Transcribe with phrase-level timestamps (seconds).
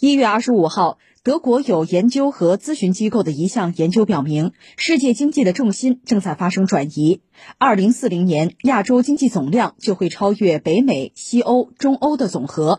[0.00, 7.20] 一月二十五号，德国有研究和咨询机构的一项研究表明，世界经济的重心正在发生转移。
[7.58, 12.78] 二零四零年，亚洲经济总量就会超越北美、西欧、中欧的总和，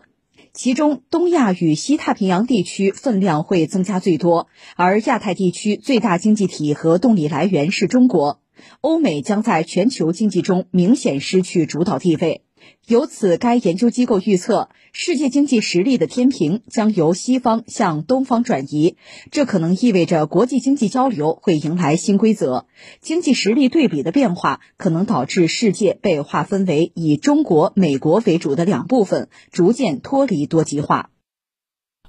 [0.54, 8.40] 其中东亚与西太平洋地区分量会增加最多，而亚太地区最大经济体和动力来源是中国，
[8.80, 12.40] 欧美将在全球经济中明显失去主导地位。
[12.86, 18.96] 由此，该研究机构预测，世界经济实力的天平将由西方向东方转移，
[19.30, 22.66] 这可能意味着国际经济交流会迎来新规则。
[23.00, 31.10] 经济实力对比的变化可能导致世界被划分为以中国、美国为主的两部分，逐渐脱离多极化。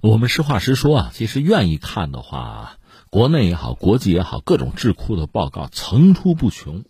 [0.02, 2.78] 我们实话实说啊，其实愿意看的话，
[3.12, 6.84] 国内也好，国际也好，各种智库的报告层出不穷，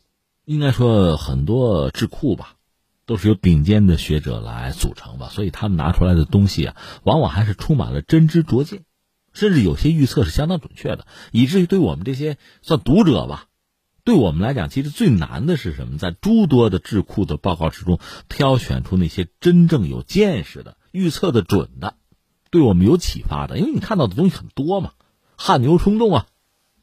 [0.45, 2.55] 应该说很多智库吧。
[3.11, 8.85] 都是由顶尖的学者来组成吧，所以他们拿出来的东西啊，往往还是充满了真知灼见，
[9.33, 13.47] 甚至有些预测是相当准确的，以至于对我们这些算读者吧，
[14.05, 15.97] 对我们来讲，其实最难的是什么？
[15.97, 21.95] 在诸多的智库的报告之中，挑选出那些真正有见识的、预测的准的，
[22.49, 23.57] 对我们有启发的。
[23.59, 24.93] 因为你看到的东西很多嘛，
[25.35, 26.27] 汗牛充栋啊，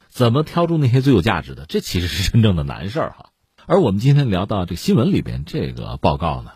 [0.09, 1.65] 怎么挑出那些最有价值的？
[1.65, 3.28] 这其实是真正的难事儿哈。
[3.69, 6.53] 而我们今天聊到这个新闻里边这个报告呢，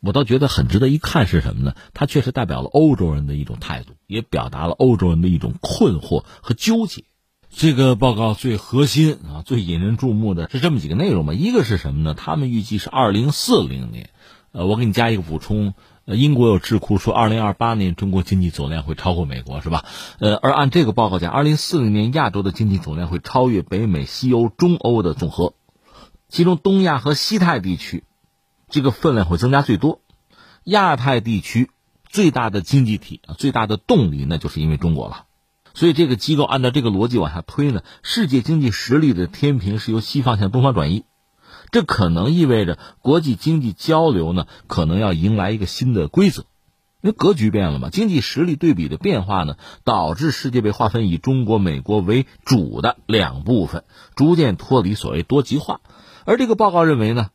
[0.00, 1.74] 我倒觉得很值得一看是什么呢？
[1.92, 7.02] 它确实代表了欧洲人的一种态度，也表达了欧洲人的一种困惑和纠结。
[7.50, 11.34] 这个报告最核心啊，最引人注目的是这么几个内容嘛。
[11.34, 12.14] 一个是什么呢？
[12.14, 14.10] 他们预计是二零四零年，
[14.52, 19.84] 呃，我给你加一个补充，呃，英国有智库说二零二八年中国经济总量会超过美国，是吧？
[20.20, 25.54] 呃，而按这个报告讲，二零四零年亚洲的经济总量会超越北美、西欧、中欧的总和。
[26.32, 28.04] 其中，东亚和西太地区，
[28.70, 30.00] 这个分量会增加最多。
[30.64, 31.68] 亚太地区
[32.08, 35.26] 最大的经济体，最大的动力，那就是因为中国了。
[35.74, 41.04] 所以，这个机构按照这个逻辑往下推呢，世界经济实力的天平是由西方向东方转移。
[41.70, 46.46] 这可能意味着国际经济交流呢，可能要迎来一个新的规则，
[47.02, 47.90] 因为格局变了嘛。
[47.90, 53.84] 经济实力对比的变化呢，导致世界被划分以中国、美国为主的两部分，
[54.16, 55.82] 逐渐脱离所谓多极化。
[56.24, 57.30] 而这个报告认为呢，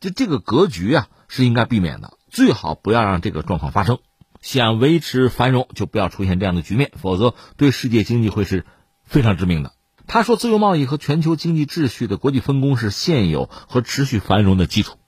[0.00, 3.98] 就这个格局啊是应该避免的，最好不要让这个状况发生。
[4.42, 8.64] 想维持繁荣，就不要出现这样的局面，否则对世界经济会是
[9.04, 9.72] 非常致命的。
[10.06, 14.98] 他说，自由贸易和全球经济秩序的国际分工是现有和持续繁荣的基础，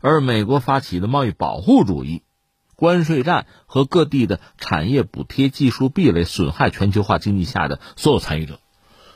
[0.00, 2.22] 而美国发起的贸易保护主义、
[2.76, 8.60] 关税战和各地的产业补贴、技术壁垒，损害全球化经济下的所有参与者。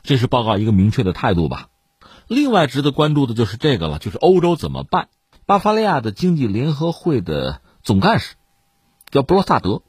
[0.03, 1.69] 这是报告一个明确的态度吧。
[2.29, 5.09] 另外值得关注的就是这个了，就是欧洲怎么办？
[5.47, 8.35] 巴伐利亚的经济联合会的总干事
[9.09, 9.81] 叫布罗萨德，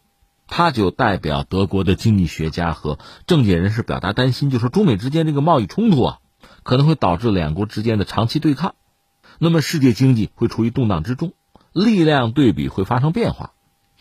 [0.46, 6.18] 他就代表德国的经济学家和政界人士表达担心，就说中美之间这个贸易冲突啊，
[6.62, 8.74] 可能会导致两国之间的长期对抗，
[9.38, 11.34] 那么世界经济会处于动荡之中，
[11.74, 13.52] 力量对比会发生变化。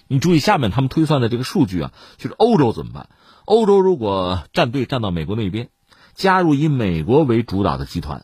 [0.08, 3.10] 你注意下面他们推算的这个数据啊，就是欧洲怎么办？
[3.44, 5.68] 欧洲如果站队站到美国那边，
[6.14, 8.24] 加入以美国为主导的集团。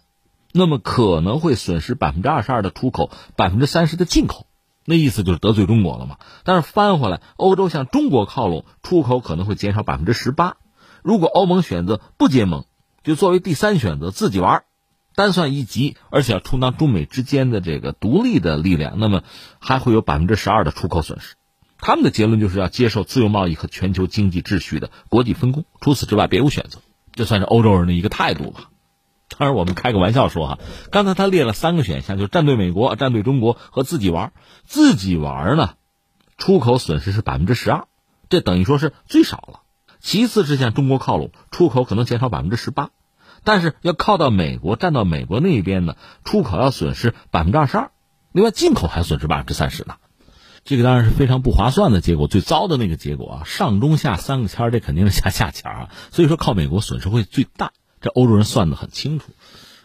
[0.58, 4.48] 那么可能会损失百分之二十二的出口，百分之三十的进口，
[4.86, 6.18] 那意思就是得罪中国了嘛？
[6.46, 10.56] 但是翻回来，欧洲向中国靠拢，出口可能会减少百分之十八。
[11.04, 12.64] 如果欧盟选择不结盟，
[13.04, 14.64] 就作为第三选择自己玩，
[15.14, 19.24] 单算一级，而且要充当中美之间的这个独立的力量，那么
[19.60, 21.36] 还会有百分之十二的出口损失。
[21.80, 26.80] 他们的结论就是要接受自由贸易和全球经济秩序的国际分工，除此之外别无选择。
[27.12, 28.70] 这算是欧洲人的一个态度吧。
[29.38, 30.60] 当然，我们开个玩笑说哈，
[30.92, 34.32] 刚才他列了三个选项，就是站队美国、站队中国和自己玩。
[34.66, 35.74] 自己玩呢，
[36.38, 37.88] 出口损失是百分之十二，
[38.30, 39.62] 这等于说是最少了。
[40.00, 42.92] 其次是向中国靠拢，出口可能减少百分之十八，
[43.44, 47.92] 但是要靠到美国、站到美国那一边呢，出口要损失百分之二十二，
[48.32, 49.96] 另外进口还损失百分之三十呢。
[50.64, 57.72] 这个当然是非常不划算的结果，最糟的那个结果啊，上中下三个签这肯定是下下签啊，所以说靠美国损失会最大。
[58.06, 59.32] 这欧洲人算得很清楚，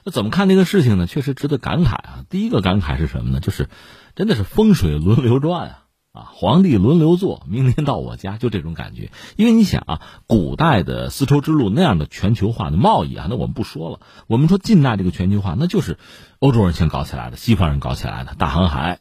[0.04, 1.06] 那怎么看这个事情呢？
[1.06, 2.24] 确实值得感慨啊。
[2.28, 3.40] 第一个感慨是什么呢？
[3.40, 3.70] 就是
[4.14, 9.10] 真的是风水轮流转啊，啊，皇帝轮流坐，明年到我家，就这种感觉。
[9.36, 14.00] 因为你想啊，古代的丝绸之路那样的全球化的贸易啊，那我们不说了。
[14.26, 15.96] 我们说近代这个全球化，那就是
[16.40, 18.98] 欧洲人先搞起来的，西方人搞起来的，大航海，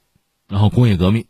[0.47, 1.25] 然后工业革命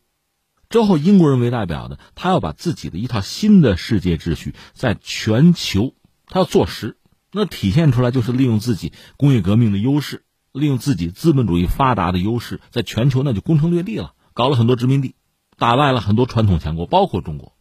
[0.69, 5.95] 之后，英国人为代表的，他要把自己的一套新的世界秩序在全球，
[6.27, 6.97] 他要做实。
[7.31, 15.15] 那体现出来就是利用自己工业革命的优势，利用自己资本主义发达的优势，在全球那就攻城略地了，搞了很多殖民地，
[15.57, 17.53] 打败了很多传统强国，包括中国。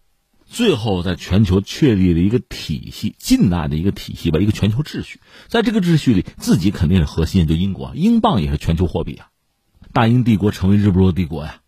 [0.46, 5.20] 最后在全球确立了一个体系，近代的一个体系吧，一个全球秩序。
[5.46, 9.28] 在这个秩序里，自己肯定是核心，就英国，英镑也是全球货币啊。
[9.92, 11.60] 大英帝国成为日不落帝国呀，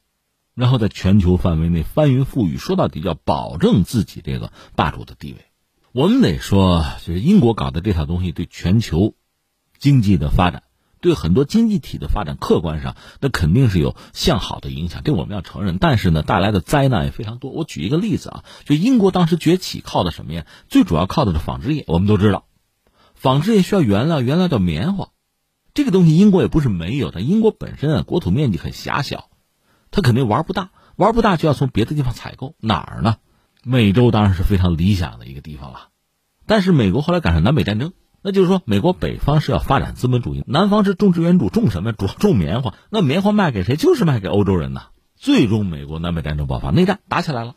[0.55, 5.50] 然后在全球范围内翻云覆雨，说到底要保证自己这个霸主的地位。
[5.93, 9.15] 我们得说，就是英国搞的这套东西对全球
[9.77, 10.63] 经济的发展。
[11.01, 15.79] 对很多经济体的发展，客观上那肯定是有向好的影响，这我们要承认。
[15.79, 17.51] 但是呢，带来的灾难也非常多。
[17.51, 20.47] 我举一个例子啊，就英国当时崛起靠的什么呀？
[20.69, 21.85] 最主要靠的是纺织业。
[21.89, 22.45] 我们都知道，
[23.15, 25.09] 纺织业需要原料，原料叫棉花。
[25.75, 27.21] 这个东西英国也不是没有的。
[27.21, 29.29] 英国本身啊，国土面积很狭小，
[29.91, 32.55] 它肯定玩不大，玩不大就要从别的地方采购。
[32.61, 33.17] 哪儿呢？
[33.65, 35.89] 美洲当然是非常理想的一个地方了。
[36.47, 37.93] 但是美国后来赶上南北战争。
[38.23, 41.95] 那就是说，美国北方是要发展资本主义，南方是种植园主，种什么？
[41.95, 42.75] 主要种棉花。
[42.91, 43.77] 那棉花卖给谁？
[43.77, 44.89] 就是卖给欧洲人呐。
[45.17, 47.55] 最终，美国南北战争爆发，内战打起来了。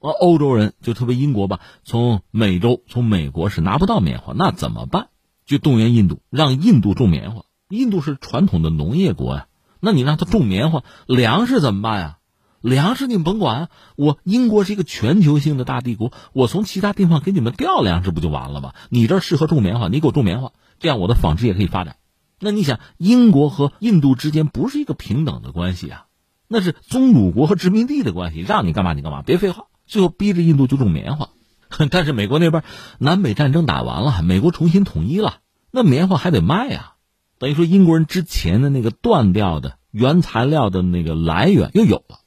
[0.00, 5.08] 而欧洲人就特别英国吧，从美洲、从美国是拿不到棉花，那怎么办？
[5.44, 7.42] 就动员印度，让印度种棉花。
[7.68, 9.48] 印度是传统的农业国呀，
[9.80, 12.18] 那你让他种棉花，粮食怎么办呀？
[12.66, 18.74] 粮食你们甭管，我英国是一个全球性的大帝国，我从其他地方给你们调粮食不就完了吗？
[18.88, 21.94] 你这适合种棉花，你给我种棉花，这样我的纺织业可以发展。
[22.40, 26.06] 那你想，英国和印度之间不是一个平等的关系啊，
[26.48, 29.66] 那是宗主国和殖民地的关系，让你干嘛你干嘛，别废话。
[29.86, 31.28] 最后逼着印度就种棉花，
[31.88, 32.64] 但是美国那边
[32.98, 35.36] 南北战争打完了，美国重新统一了，
[35.70, 36.94] 那棉花还得卖啊，
[37.38, 42.25] 等于说英国人之前的那个断掉的原材料的那个来源又有了。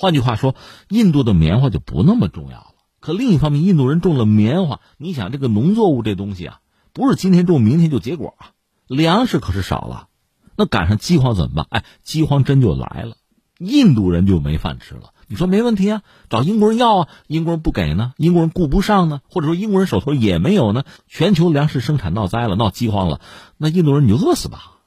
[0.00, 0.54] 换句话说，
[0.88, 2.66] 印度的棉花就不那么重要了。
[3.00, 6.60] 可另一方面，印度人种了棉花，你想这个农作物这东西啊，
[6.92, 8.54] 不是今天种明天就结果啊，
[8.86, 10.06] 粮食可是少了。
[10.54, 11.66] 那赶上饥荒怎么办？
[11.70, 13.16] 哎，饥荒真就来了，
[13.58, 15.14] 印度人就没饭吃了。
[15.26, 16.02] 你说没问题啊？
[16.30, 20.84] 找英国人要啊，英国人不给呢，英国人顾不上呢，或者说英国人手头也没有呢。
[21.08, 23.20] 全球粮食生产闹灾了，闹饥荒了，
[23.56, 24.78] 那印度人你就饿死吧，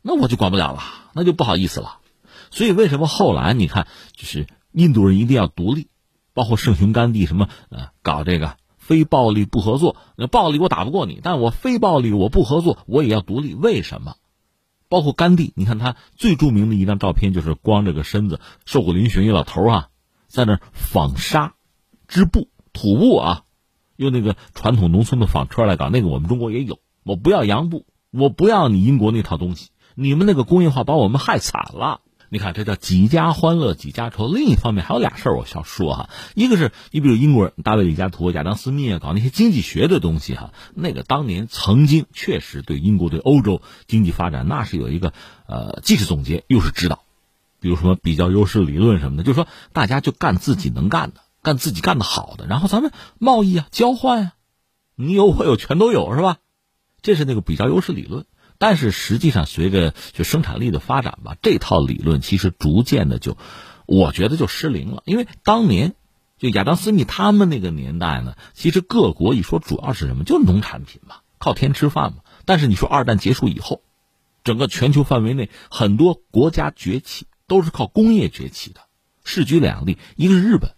[0.00, 0.80] 那我就管不了了，
[1.12, 1.96] 那就不好意思了。
[2.52, 4.46] 所以为什么后来你看就是。
[4.72, 5.88] 印度人一定要独立，
[6.32, 9.96] 包括圣雄甘地什么呃，搞这个非暴力不合作。
[10.16, 13.54] 那暴力我打不过你，但我非暴力我不合作，我也要独立。
[13.54, 14.16] 为什么？
[14.88, 19.88] 包括甘地，你看他最著名的一张照片就是光着个身子，瘦骨嶙峋一老头啊，
[20.26, 21.54] 在那纺纱
[22.08, 23.42] 织布土布啊，
[23.96, 25.90] 用那个传统农村的纺车来搞。
[25.90, 26.78] 那个我们中国也有。
[27.04, 29.70] 我不要洋布，我不要你英国那套东西。
[29.94, 32.00] 你们那个工业化把我们害惨了。
[32.32, 34.28] 你看，这叫几家欢乐几家愁。
[34.32, 36.10] 另一方面，还有俩事儿我想说哈。
[36.36, 45.12] 一个是你比如英国人大卫李嘉图、亚当斯密啊，搞那些经济学的东西哈，那个当年曾经确实对英国对欧洲经济发展那是有一个
[45.48, 47.02] 呃，既是总结又是指导。
[47.58, 54.32] 比如什么比较优势理论什么的，就是说大家就干自己能干的，干自己干的好的，然后咱们贸易啊，交换啊，
[54.94, 56.36] 你有我有全都有是吧？
[57.02, 58.24] 这是那个比较优势理论。
[58.60, 63.38] 但是实际上，随着就生产力的发展吧，这套理论其实逐渐的就，
[63.86, 65.02] 我觉得就失灵了。
[65.06, 65.94] 因为当年
[66.36, 72.18] 就亚当斯密他们那个年代呢，其实各国一说主要是什么，就是农产品嘛，靠天吃饭嘛。
[72.44, 73.82] 但是你说二战结束以后，
[74.44, 78.82] 整个全球范围内很多国家崛起都是靠工业崛起的，
[79.24, 80.74] 势举两例，一个是日本。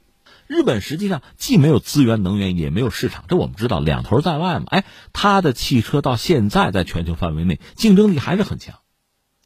[0.53, 4.67] 日本实际上既没有资源能源，也没有市场，这我们知道，两头在外嘛。
[4.69, 4.85] 哎，
[5.15, 8.81] 它的汽车到现在在全球范围内竞争力还是很强。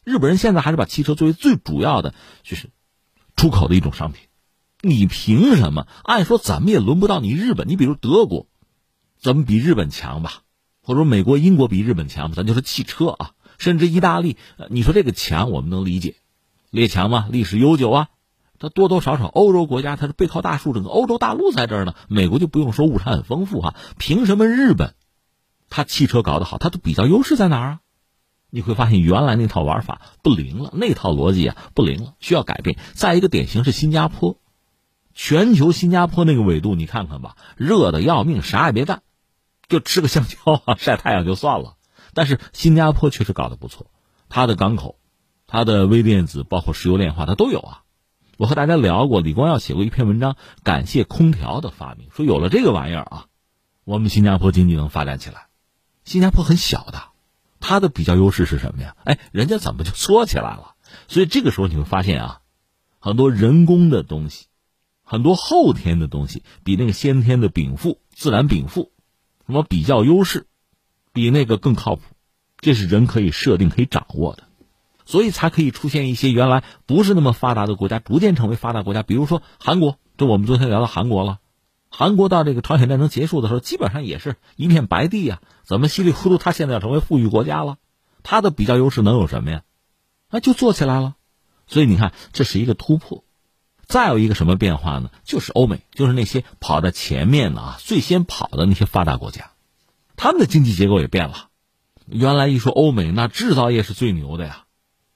[0.03, 2.71] 日本人现在还是把汽车作为最主要的就是
[3.37, 4.27] 出口的一种商品。
[4.83, 5.87] 你凭什么？
[6.03, 7.69] 按说怎么也轮不到你日本。
[7.69, 8.49] 你比如德国，
[9.17, 10.43] 怎么比日本强吧？
[10.83, 12.33] 或者说美国、英国比日本强？
[12.33, 14.37] 咱就说汽车啊，甚至意大利，
[14.71, 16.17] 你说这个强我们能理解，
[16.71, 18.09] 列强嘛，历史悠久啊。
[18.59, 21.95] 它多多少少，欧洲国家它是背靠大树，整个欧洲大陆在这儿呢。
[22.09, 23.75] 美国就不用说，物产很丰富哈。
[23.99, 24.95] 凭什么日本，
[25.69, 27.81] 它汽车搞得好，它的比较优势在哪儿啊？
[28.49, 32.79] 你会发现原来那套玩法不灵了，那套逻辑啊不灵了，需要改变。
[32.95, 34.39] 再一个典型是新加坡，
[35.13, 39.03] 全球新加坡那个纬度你看看吧，热的要命，啥也别干，
[39.69, 41.75] 就吃个香蕉啊，晒太阳就算了。
[42.15, 43.91] 但是新加坡确实搞得不错，
[44.29, 44.97] 它的港口、
[45.47, 47.83] 它的微电子，包括石油炼化，它都有啊。
[48.37, 53.27] 我和大家聊过，李光耀写过一篇文章，感谢空调的发明，说有了这个玩意儿啊，
[53.85, 55.47] 我们新加坡经济能发展起来。
[56.05, 57.03] 新加坡很小的，
[57.61, 58.95] 它的比较优势是什么呀？
[59.05, 60.75] 哎，人家怎么就做起来了？
[61.09, 62.41] 所以这个时候你会发现啊，
[62.99, 64.49] 很多人工的东西，
[65.03, 68.93] 很多后天的东西，比那个先天的禀赋、自然禀赋，
[69.47, 70.47] 什么比较优势，
[71.15, 72.03] 比那个更靠谱。
[72.59, 74.46] 这是人可以设定、可以掌握的。
[75.07, 79.03] 所以才可以出现一些原来不是那么发达的国家，逐渐成为发达国家。
[79.03, 81.39] 比如说韩国，这我们昨天聊到韩国了。
[81.89, 85.41] 韩国到这个朝鲜战争结束的时候，基本上也是一片白地啊。
[85.65, 87.79] 怎么稀里糊涂，他现在要成为富裕国家了？
[88.23, 89.63] 他的比较优势能有什么呀？
[90.31, 91.15] 那就做起来了。
[91.69, 93.25] 所以你看，这是一个突破。
[93.87, 95.11] 再有一个什么变化呢？
[95.23, 99.53] 就是欧美，就是那些跑在前面的啊，最先跑的那些发达国家，
[100.17, 101.49] 他们的经济结构也变了。
[102.07, 104.65] 原来一说欧美，那制造业是最牛的呀，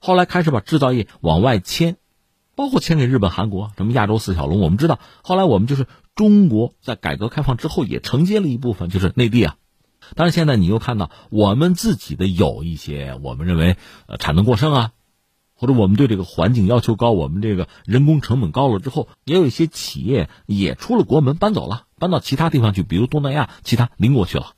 [0.03, 1.97] 后来开始把制造业往外迁，
[2.55, 4.59] 包括迁给日本、韩国，什么亚洲四小龙。
[4.59, 9.57] 我们知道，后来我们就是中国在改革开放之后也承接了一部分，就是内地啊。
[10.15, 13.77] 但是现在你又看到我们自己的有一些，我们认为
[14.07, 14.91] 呃产能过剩啊。
[15.53, 24.53] 或者我们对这个环境要求高，我们这个人工成本高了之后，也有一些企业也出了国门搬走了，搬到其他地方去，比如东南亚其他邻国去了，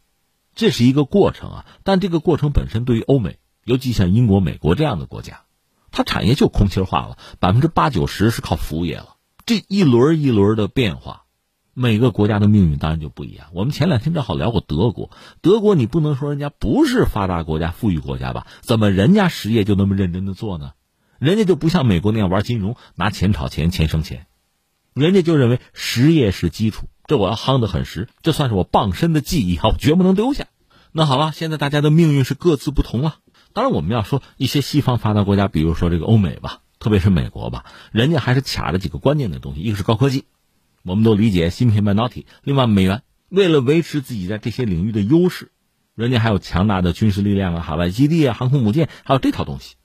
[0.56, 1.66] 这是一个过程啊。
[1.84, 5.42] 但这个过程本身对于欧美，尤其像英国、美国这样的国家，
[5.92, 9.16] 它产业就空心化了，百分之八九十是靠服务业了。
[9.46, 11.24] 这一轮一轮的变化，
[11.74, 13.48] 每个国家的命运当然就不一样。
[13.54, 18.48] 我们前两天正好聊过德国，德国你不能说人家不是发达国家、富裕国家吧？
[18.62, 20.72] 怎么人家实业就那么认真的做呢？
[21.20, 24.28] 人家就不像美国那样玩金融，拿钱炒钱，钱生钱。
[24.94, 30.48] 人家就认为实业是基础，这我要夯得很实，这算是我傍身的技艺，我绝不能丢下。
[30.92, 33.16] 那好了，现在大家的命运是各自不同了。
[33.54, 40.26] 当然，我们要说一些西方发达国家，比如说这个欧美吧，特别是美国吧，人家还是卡着几个关键的东西，一个是高科技，
[40.84, 45.52] 我们都理解芯片半导体；另外，美元为了维持自己在这些领域的优势，
[45.96, 49.76] 人家还有强大的军事力量啊、海外基地啊、航空母舰，还有这套东西。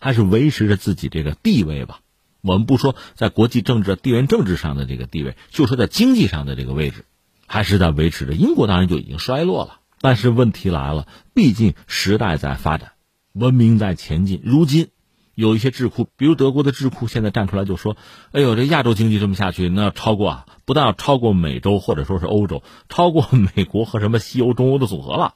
[0.00, 1.98] 还是维持着自己这个地位吧。
[2.40, 7.04] 我们不说在国际政治、地缘政治上的这个地位，就说在经济上的这个位置，
[7.48, 8.32] 还是在维持着。
[8.32, 12.92] 英国当然就已经衰落了，但是问题来了，毕竟时代在发展，
[13.38, 14.40] 文明在前进。
[14.44, 14.88] 如今
[15.34, 17.96] 有一些智库，比如德国的智库，现在站出来就说
[18.32, 25.34] ：“哎呦，这亚洲经济这么下去，那要超过啊，不但要超过美洲或者说是欧洲，超过美国和什么西欧、中欧的组合了，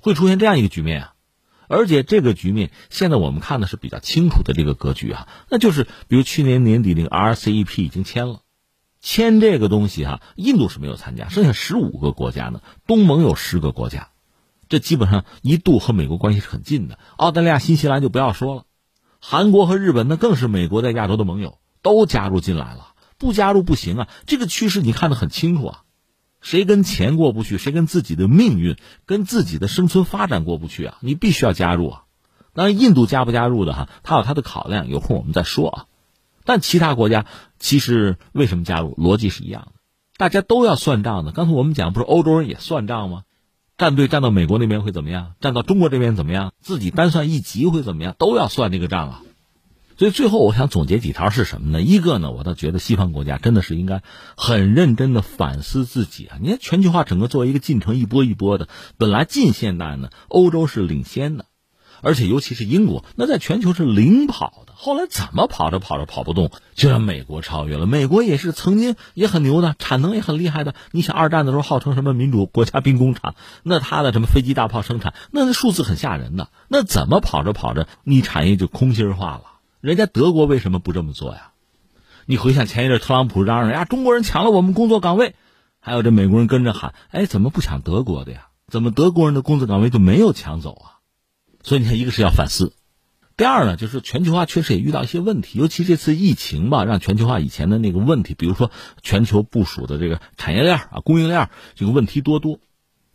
[0.00, 1.12] 会出现这样一个局面啊。”
[1.68, 8.42] 而且这个局面现在我们看的是比较清楚的这个格局啊，那就是比如去年年底那个 RCEP 已经签了，
[9.00, 14.10] 签这个东西哈，印度是没有参加，剩下十五个国家呢，东盟有十个国家，
[14.68, 16.98] 这基本上一度和美国关系是很近的。
[17.16, 18.64] 澳大利亚、新西兰就不要说了，
[19.20, 24.08] 韩国和日本那更是美国在亚洲的盟友，都加入进来了，不加入不行啊。
[24.26, 25.82] 这个趋势你看得很清楚啊。
[26.42, 30.98] 谁跟钱过不去，谁跟自己的命运、跟自己的生存发展过不去啊？
[31.00, 32.02] 你必须要加入啊！
[32.54, 35.86] 当然，印度加不加入的哈，他有他的考量，有空我们再说啊。
[36.44, 37.26] 但其他国家
[37.58, 39.72] 其实为什么加入，逻辑是一样的，
[40.18, 41.32] 大家都要算账的。
[41.32, 43.24] 刚才我们讲，不是欧洲人也算账吗？
[43.78, 45.34] 战队站到美国那边会怎么样？
[45.40, 46.52] 站到中国这边怎么样？
[46.60, 48.14] 自己单算一级会怎么样？
[48.18, 49.22] 都要算这个账啊。
[49.98, 51.80] 所以最后我想总结几条是什么呢？
[51.80, 54.02] 一个呢，我倒觉得西方国家真的是应该
[54.36, 56.36] 很认真的反思自己啊！
[56.40, 58.68] 你看全球化整个作为一个进程，一波一波的，
[58.98, 61.46] 本来近现代呢，欧洲是领先的，
[62.02, 64.72] 而且尤其是英国，那在全球是领跑的。
[64.74, 67.86] 后来怎么跑着跑着跑不动，就让美国超越了。
[67.86, 70.74] 美国也是曾经也很牛的，产能也很厉害的。
[70.92, 76.48] 你想二战的时候号称什么民主国家兵工厂，那它的什么飞机大炮生产，那数字很吓人的。
[76.68, 79.42] 那怎么跑着跑着，你产业就空心化了？
[79.80, 81.52] 人家德国为什么不这么做呀？
[82.26, 85.34] 你回想前一阵特朗普嚷嚷呀，中国人抢了我们工作岗位，
[85.80, 88.48] 还有这美国人跟着喊，哎，怎么不抢德国的呀？
[88.68, 90.95] 怎么德国人的工作岗位就没有抢走啊？
[91.66, 92.74] 所以你看，一个是要反思，
[93.36, 98.70] 第二呢，就是全球化确实也遇到一些问题，尤其这次疫情吧，让全球化以前的那个问题，比如说
[99.02, 102.60] 全球部署的这个产业链啊、供应链这个问题多多。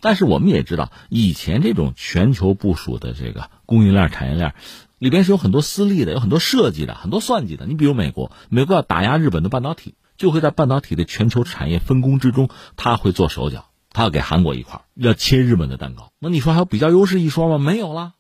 [0.02, 4.54] 但是我们也知道，以前这种全球部署的这个供应链、产业链。
[5.00, 7.66] 里边是有很多私利的，有很多设计的，很多算计的。
[7.66, 16.12] 你比如美国，美国要打压日本的半导体，就会在半导体的全球产业分工之中，他会做手脚，他要给韩国一块，要切日本的蛋糕。
[16.20, 17.58] 那你说还有比较优势一说吗？
[17.58, 18.14] 没有了，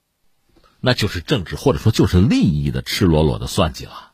[0.82, 4.12] 那就是政治或者说就是利益的赤裸裸的算计了。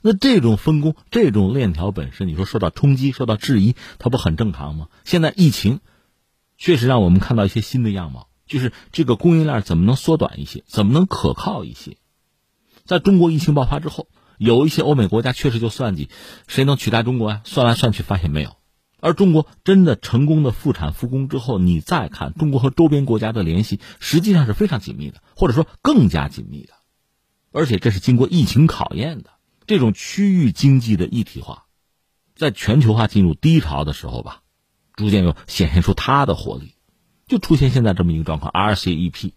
[0.00, 4.88] 那这种分工、这种链条本身，你说受到冲击、受到质疑，它不很正常吗？
[5.04, 5.80] 现在疫情
[6.56, 11.96] 确实让我们看到一些新的样貌，就是这个供应链怎么能缩短一些，怎么能可靠一些。
[12.84, 14.08] 在中国疫情爆发之后，
[14.38, 16.08] 有一些欧美国家确实就算计，
[16.46, 17.40] 谁能取代中国呀？
[17.44, 18.57] 算来算去发现没有。
[19.00, 26.72] 而中国真的成功的复产复工之后，你再看中国和周边国家的联系，实际上是非常紧密的，或者说更加紧密的。
[27.52, 29.30] 而且这是经过疫情考验的
[29.66, 31.64] 这种区域经济的一体化，
[32.34, 34.42] 在全球化进入低潮的时候吧，
[34.94, 36.74] 逐渐又显现出它的活力，
[37.26, 39.32] 就出现现在这么一个状况：RCEP。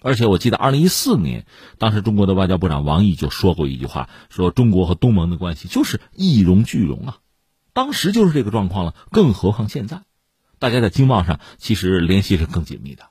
[0.00, 1.46] 而且我记得，二零一四年，
[1.78, 7.18] 当时中国的外交部长王毅就说过一句话，说中国和东盟的关系就是一荣俱荣啊。
[7.78, 10.02] 当时就是这个状况了，更何况现在，
[10.58, 13.10] 大家在经贸上其实联系是更紧密的。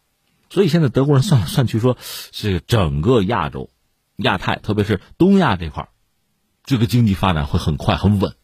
[0.49, 3.69] 所以现在德国人算来算去，说是整个亚洲、
[4.17, 5.87] 亚太，特别是东亚这块
[6.65, 8.35] 这个经济发展会很快很稳。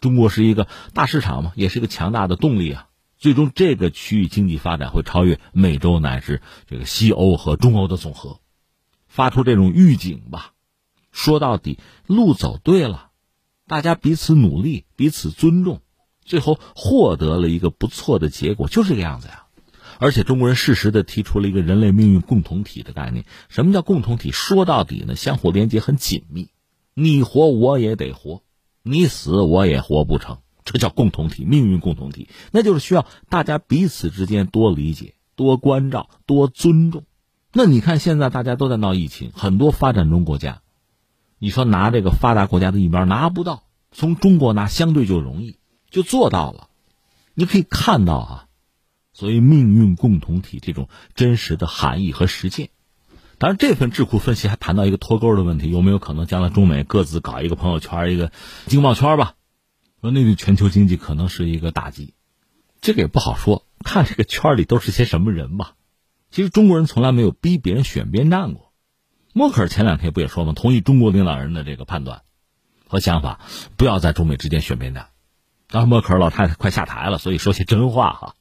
[0.00, 2.88] 中国是一个大市场嘛，也是一个强大的动力啊。
[3.16, 8.40] 最终，这个区域经济发展会超越美洲乃至这个西欧和中欧的总和，
[9.06, 10.54] 发出这种预警吧。
[11.12, 13.07] 说到底，路走对了，
[13.68, 15.82] 大家彼此努力，彼此尊重，
[16.24, 19.44] 最后获得了一个不错的结果，就是这个样子呀。
[20.00, 23.24] 而且中国人适时的提出了一个人类命运共同体的概念。
[23.48, 24.30] 什么叫共同体？
[24.30, 26.48] 说到底呢，相互连接很紧密，
[26.94, 28.42] 你活我也得活，
[28.82, 30.38] 你死我也活不成。
[30.64, 37.04] 这叫共同体，命运共同体，那就是需要大家彼此之间多理解、多关照、多尊重。
[37.52, 40.60] 那你看，现在大家都在闹疫情，很多发展中国家，
[41.38, 45.58] 你说拿这个发达国家的疫苗拿不到，从中国拿相对就容易，
[45.90, 46.68] 就做到了。
[47.34, 48.46] 你可以看到啊，
[49.12, 52.70] 所谓命运共同体这种真实的含义和实践。
[53.38, 58.32] 当然，这份智库分析还谈到一个脱钩的问题，有没有可能将来中美各自搞一个朋友圈、一个
[58.66, 59.34] 经贸圈吧？
[60.00, 62.14] 说那对全球经济可能是一个打击，
[62.80, 65.74] 这个也不好说，看这个圈里都是些什么人吧。
[66.32, 68.67] 其实中国人从来没有逼别人选边站过。
[69.38, 70.52] 默克尔前两天不也说吗？
[70.52, 72.22] 同意中国领导人的这个判断
[72.88, 73.38] 和想法，
[73.76, 75.10] 不要在中美之间选边站。
[75.68, 78.34] 当然，默克尔老太太快下台了，所以说些真话哈。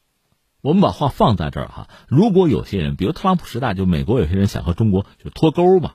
[0.62, 5.94] 我们把话放在这儿哈，如果有些人，比如特朗普时代，就美国有些人想和中国就脱钩嘛，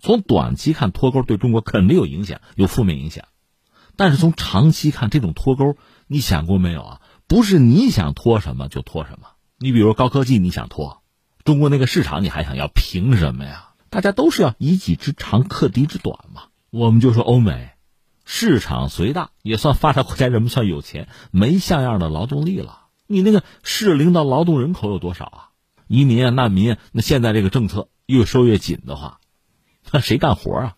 [0.00, 3.24] 从短期看脱钩对中国肯定有影响，有负面影响。
[3.96, 5.78] 但是从长期看，这种脱钩，
[6.08, 7.00] 你想过没有啊？
[7.26, 9.28] 不是你想脱什么就脱什么。
[9.56, 11.02] 你比如高科技，你想脱，
[11.42, 13.70] 中国那个市场你还想要，凭什么呀？
[13.92, 16.44] 大家都是要以己之长克敌之短嘛。
[16.70, 17.72] 我们就说欧美，
[18.24, 22.86] 市场虽大，也算发达国家，人们算有钱，没像样的劳动力了。
[23.06, 25.48] 你那个适龄的劳动人口有多少啊？
[25.88, 29.20] 移民啊，难民啊，那现在这个政策越收越紧的话，
[29.90, 30.76] 那谁干活啊？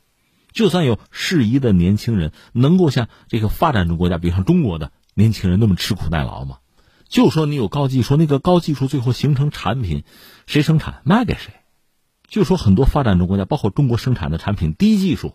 [0.52, 6.58] 就算有适宜的年轻人，能够像这个发展中国家，比如像中国的年轻人那么吃苦耐劳吗？
[7.08, 10.02] 就说你有高技术，那个高技术最后形成产品，
[10.48, 11.54] 谁生产卖给谁？
[12.34, 15.34] 就说很多发展中国家，包括中国生产的产品低技术，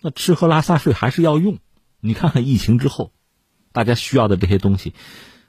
[0.00, 1.58] 那吃喝拉撒睡还是要用。
[1.98, 3.10] 你看看疫情之后，
[3.72, 4.94] 大家需要的这些东西，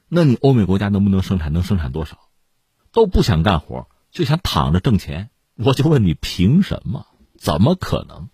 [0.10, 1.54] 那你欧美国家能不能生产？
[1.54, 2.18] 能生产多少？
[2.92, 5.30] 都不想干活，就想躺着挣钱。
[5.56, 7.06] 我就问你，凭什么？
[7.38, 8.30] 怎么可能？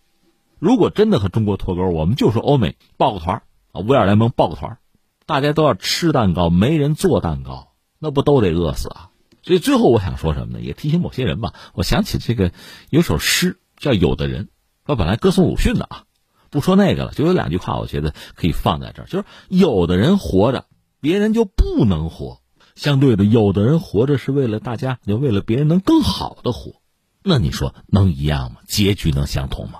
[0.57, 4.77] 如果真的和中国脱钩，我们就说欧美抱个团啊，威尔联盟抱个团
[5.25, 9.09] 大家都要吃蛋糕，没人做蛋糕，那不都得饿死啊？
[9.47, 10.61] 所以最后我想说什么呢？
[10.61, 11.53] 也提醒某些人吧。
[11.73, 12.51] 我想起这个
[12.89, 14.45] 有首诗叫《有的人》，
[14.85, 16.03] 我本来歌颂鲁迅的啊，
[16.49, 20.65] 不说那个了，就有两句话，我觉得可以放在这儿，就是有的人活着，
[20.99, 22.41] 别人就不能活；
[22.75, 26.81] 相对的，有的人活着是为了大家，就为了别人能更好的活。
[27.23, 28.57] 那你说能一样吗？
[28.67, 29.79] 结局能相同吗？